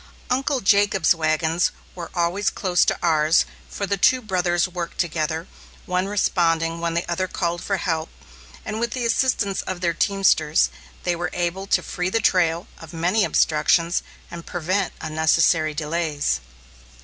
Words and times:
Uncle 0.31 0.61
Jacob's 0.61 1.13
wagons 1.13 1.69
were 1.93 2.09
always 2.15 2.49
close 2.49 2.83
to 2.85 2.97
ours, 3.03 3.45
for 3.69 3.85
the 3.85 3.97
two 3.97 4.19
brothers 4.19 4.67
worked 4.67 4.97
together, 4.97 5.45
one 5.85 6.07
responding 6.07 6.81
when 6.81 6.95
the 6.95 7.07
other 7.07 7.27
called 7.27 7.63
for 7.63 7.77
help; 7.77 8.09
and 8.65 8.79
with 8.79 8.93
the 8.93 9.05
assistance 9.05 9.61
of 9.61 9.79
their 9.79 9.93
teamsters, 9.93 10.71
they 11.03 11.15
were 11.15 11.29
able 11.35 11.67
to 11.67 11.83
free 11.83 12.09
the 12.09 12.19
trail 12.19 12.65
of 12.79 12.93
many 12.93 13.23
obstructions 13.23 14.01
and 14.31 14.47
prevent 14.47 14.91
unnecessary 15.01 15.75
delays. 15.75 16.39